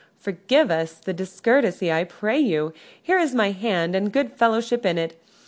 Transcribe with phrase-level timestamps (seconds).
[0.17, 2.73] Forgive us the discourtesy, I pray you.
[2.99, 5.15] Here is my hand and good fellowship in it.